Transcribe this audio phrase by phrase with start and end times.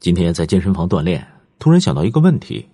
[0.00, 1.24] 今天在健身房锻炼，
[1.58, 2.66] 突然想到一个问题：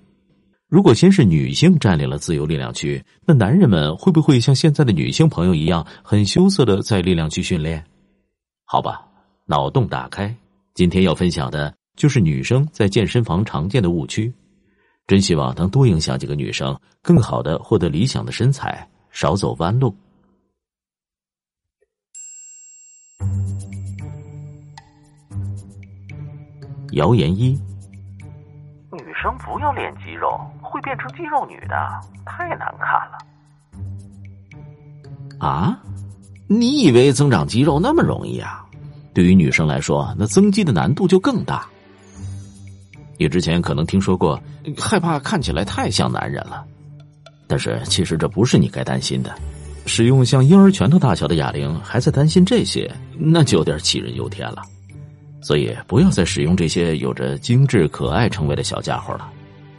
[0.69, 7.85] 如果先是女性占领了自由力量区，那男人们会不会像现在的女性朋友一样，很羞涩的在力量区训练？
[8.65, 9.05] 好吧，
[9.45, 10.33] 脑洞打开，
[10.75, 14.33] 今天要分享的就是女生在健身房常见的误区。
[15.09, 19.93] 真希望能多影响几个女生，更好的获得理想的身材，少走弯路。
[26.97, 27.51] 谣言一：
[28.91, 31.77] 女生不要练肌肉，会变成肌肉女的，
[32.25, 33.19] 太难看了。
[35.39, 35.79] 啊？
[36.49, 38.65] 你以为增长肌肉那么容易啊？
[39.13, 41.67] 对于女生来说，那增肌的难度就更大。
[43.19, 44.41] 你之前可能听说过，
[44.79, 46.65] 害怕看起来太像男人了，
[47.47, 49.35] 但是其实这不是你该担心的。
[49.85, 54.63] 使用像婴儿拳头大小的哑铃，还在担心这些，那就有点杞人忧天了。
[55.41, 59.29] 所以不要再使用这些有着精致可爱称谓的小家伙了，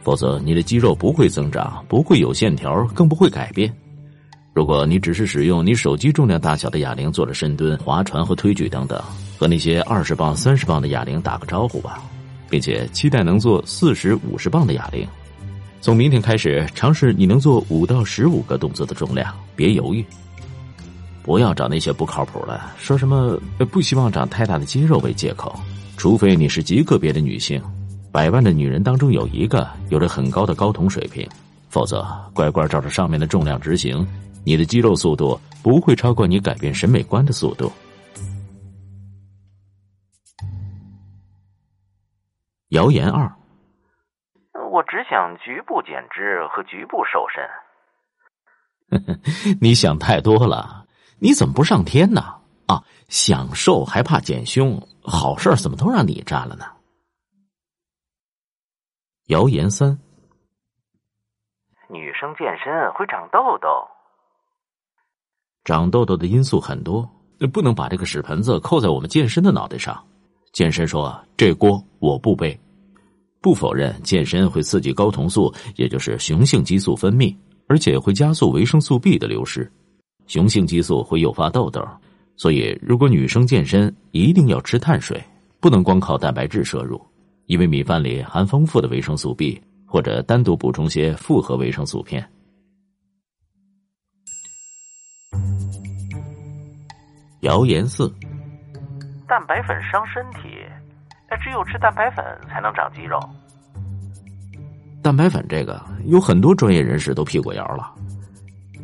[0.02, 3.72] 否则你的肌肉不会增长，不会有线条，更不会改变。
[4.54, 9.00] 如果你只是使用你手机重量大小的哑铃做了深蹲、划船和推举等等，
[9.38, 12.02] 和那些二十磅、三十磅的哑铃打个招呼吧，
[12.50, 15.06] 并且期待能做四十五十磅的哑铃。
[15.80, 20.04] 从明天开始，尝试你能做五到十五个动作的重量，别犹豫。
[21.28, 23.38] 不要找那些不靠谱的，说什么
[23.70, 25.54] 不希望长太大的肌肉为借口。
[25.98, 27.62] 除非你是极个别的女性，
[28.10, 31.28] 百万的女人当中有一个有着很高的睾酮水平，
[31.68, 34.08] 否则乖乖照着上面的重量执行，
[34.42, 37.70] 你的肌肉速度不会超过你改变审美观的速度。
[42.70, 43.30] 谣言二：
[44.72, 47.44] 我只想局部减脂和局部瘦身。
[49.60, 50.86] 你想太多了。
[51.18, 52.22] 你怎么不上天呢？
[52.66, 56.64] 啊，想瘦还怕减胸，好事怎么都让你占了呢？
[59.26, 59.98] 谣言三：
[61.90, 63.68] 女生健身会长痘痘。
[65.64, 67.08] 长痘痘的因素很多，
[67.52, 70.02] 不能把这个屎盆子扣在我们健身的脑袋上。
[70.52, 72.58] 健身说这锅我不背。
[73.40, 77.36] 不否认健身会刺激睾酮素，也就是雄性激素分泌，
[77.66, 79.70] 而且会加速维生素 B 的流失。
[80.28, 81.84] 雄性激素会诱发痘痘，
[82.36, 85.20] 所以如果女生健身，一定要吃碳水，
[85.58, 87.00] 不能光靠蛋白质摄入，
[87.46, 92.24] 因为米饭里含丰富的维生素 B，或者单独补充些复合维生素片。
[97.40, 98.12] 谣言四：
[99.26, 100.50] 蛋白粉伤身体，
[101.30, 103.18] 那只有吃蛋白粉才能长肌肉。
[105.02, 107.94] 蛋白粉这个有很多专业人士都辟过谣了，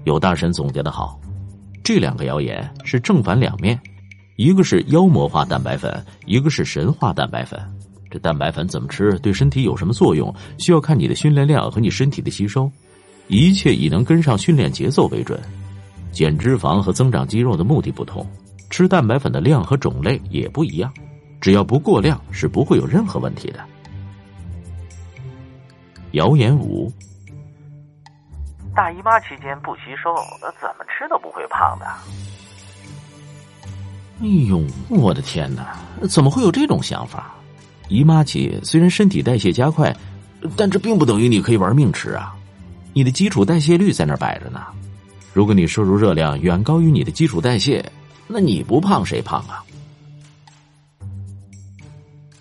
[0.04, 1.20] 有大神总结的好。
[1.84, 3.78] 这两个谣言是正反两面，
[4.36, 7.60] 一个是妖魔化蛋白粉，一个是神话蛋白粉。
[8.10, 12.72] 这蛋白粉怎么吃，对身体有什么作用，需要看你的训练量和你身体的吸收。
[13.28, 15.38] 一切以能跟上训练节奏为准。
[16.10, 18.26] 减脂肪和增长肌肉的目的不同，
[18.70, 20.90] 吃蛋白粉的量和种类也不一样。
[21.38, 23.60] 只要不过量，是不会有任何问题的。
[26.12, 26.90] 谣言五。
[28.74, 30.12] 大姨妈期间不吸收，
[30.60, 31.86] 怎么吃都不会胖的。
[34.20, 35.76] 哎呦，我的天哪！
[36.08, 37.34] 怎么会有这种想法？
[37.88, 39.94] 姨妈期虽然身体代谢加快，
[40.56, 42.34] 但这并不等于你可以玩命吃啊！
[42.92, 44.60] 你的基础代谢率在那摆着呢。
[45.32, 47.84] 如果你摄入热量远高于你的基础代谢，
[48.26, 49.62] 那你不胖谁胖啊？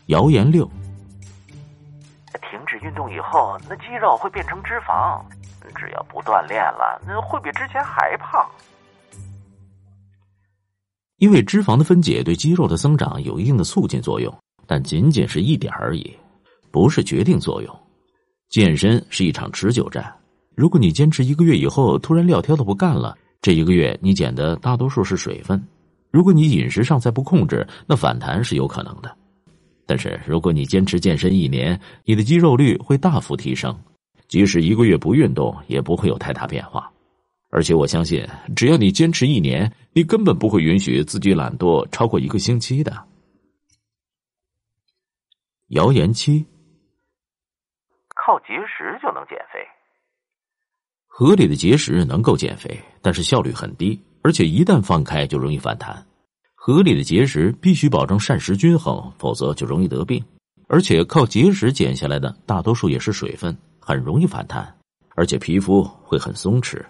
[0.07, 0.65] 谣言六：
[2.49, 5.21] 停止运动以后，那肌肉会变成脂肪。
[5.75, 8.45] 只要不锻炼了，那会比之前还胖。
[11.17, 14.35] 因为脂肪的分解对肌肉的增长有一定的促进作用，
[14.67, 16.13] 但仅仅是一点而已，
[16.71, 17.79] 不是决定作用。
[18.49, 20.13] 健身是一场持久战，
[20.55, 25.61] 如果你坚持一个月以后突然撂挑子不干了，这一个月你减的大多数是水分。
[26.11, 29.15] 如果你饮食上再不控制，那反弹是有可能的。
[29.85, 33.75] 但是如果你坚持健身一年，你的肌肉率会大幅提升。
[34.27, 36.91] 即使一个月不运动，也不会有太大变化。
[37.49, 42.91] 而且我相信，只要你坚持一年，你根本不会允许自己懒惰超过一个星期的。
[45.67, 46.45] 谣言七：
[48.15, 49.59] 靠节食就能减肥。
[51.05, 56.03] 合理的节食能够减肥，但是效率很低，而且一旦放开就容易反弹。
[56.55, 60.23] 合理的节食必须保证膳食均衡，否则就容易得病。
[60.67, 63.55] 而且靠节食减下来的大多数也是水分。
[63.85, 64.73] 很容易反弹，
[65.13, 66.81] 而且皮肤会很松弛。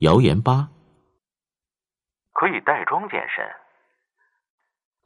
[0.00, 0.68] 谣言八：
[2.32, 3.42] 可以带妆健身。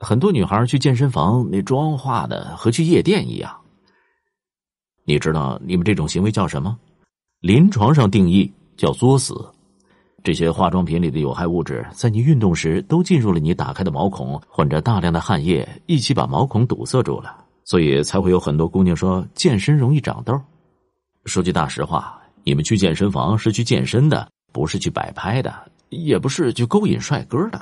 [0.01, 3.57] 很多女孩去健身房那妆化的和去夜店一样。
[5.05, 6.77] 你知道你们这种行为叫什么？
[7.39, 9.35] 临床上定义叫作死。
[10.25, 20.41] 这些化妆品里的有害物质，在你运动时都进入了你打开的毛孔，混着大量的汗液，一起把毛孔堵塞住了，所以才会有很多姑娘说健身容易长痘。
[21.25, 25.55] 说句大实话，你们去健身房是去健身的，不是去摆拍的，
[25.91, 27.61] 也不是去勾引帅哥的。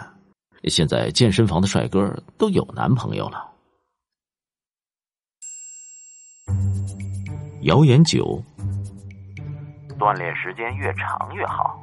[0.64, 3.46] 现在健身房的帅哥都有男朋友了。
[7.62, 8.42] 谣言九，
[9.98, 11.78] 锻炼时间越长越好。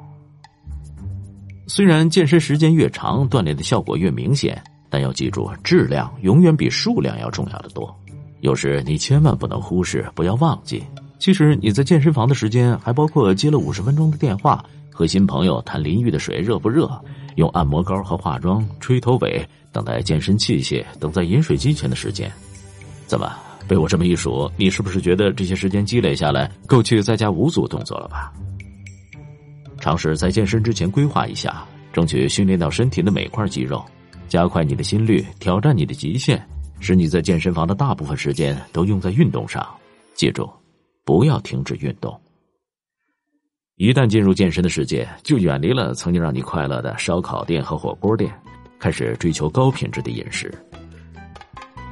[1.68, 4.60] 虽然健身时间越长，锻炼的效果越明显，
[4.90, 7.96] 但要记住，质量永远比数量要重要的多。
[8.40, 10.82] 有时你千万不能忽视，不要忘记，
[11.18, 16.88] 其实你在健身房的时间还包括接了五十分钟的电话，和新朋友谈淋浴的水热不热，
[17.36, 22.30] 用按摩膏和化妆、吹头尾，等待健身器械，等在饮水机前的时间。
[23.06, 23.32] 怎么
[23.66, 28.32] 被我这么一数，你是不是觉得这些时间积累下来，够去再加五组动作了吧？
[29.80, 33.84] 尝试在健身之前规划一下，争取训练到身体的每块肌肉，
[34.28, 36.44] 加快你的心率，挑战你的极限，
[36.80, 39.66] 使你在健身房的大部分时间都用在运动上。
[40.14, 40.50] 记住，
[41.04, 42.18] 不要停止运动。
[43.76, 48.32] 一旦进入健身的世界，就远离了曾经让你快乐的烧烤店和火锅店，
[48.78, 50.52] 开始追求高品质的饮食。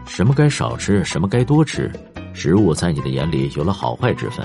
[0.07, 1.91] 什么该少吃，什么该多吃，
[2.33, 4.45] 食物在你的眼里有了好坏之分。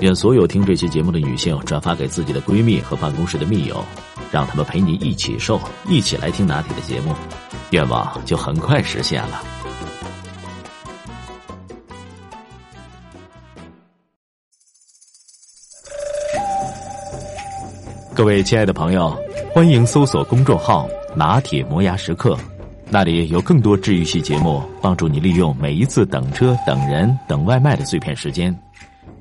[0.00, 3.84] 愿所有听这期节目的女性转发给自己的闺蜜和办公室的密友，
[4.32, 7.14] 让他们陪你一起瘦，一起来听拿铁的节目，
[7.70, 9.42] 愿望就很快实现了。
[18.14, 19.16] 各位亲爱的朋友，
[19.54, 20.86] 欢迎搜索公众号
[21.16, 22.36] “拿铁磨牙时刻”，
[22.90, 28.54] 那里有更多治愈系节目，帮助你利用每一次等车、等人、等外卖的碎片时间。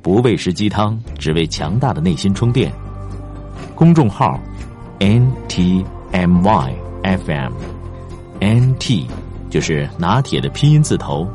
[0.02, 2.72] 不喂食鸡汤，只为强大的内心充电。
[3.74, 4.38] 公众号
[5.00, 6.74] ：n t m y
[7.04, 7.54] f m
[8.40, 9.08] N T，
[9.50, 11.28] 就是拿铁的拼音字头，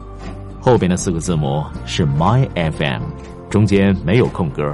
[0.60, 3.02] 后边的四个字母是 My F M，
[3.50, 4.72] 中间没有空格。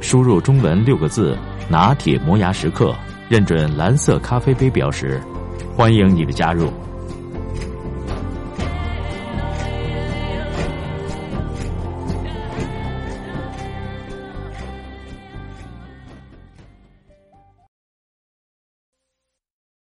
[0.00, 1.36] 输入中文六个字
[1.68, 2.94] “拿铁磨牙时刻”，
[3.28, 5.20] 认准蓝色咖啡杯标识，
[5.76, 6.72] 欢迎你的加入。